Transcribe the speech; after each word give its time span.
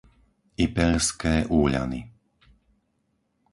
Ipeľské 0.65 1.33
Úľany 1.59 2.01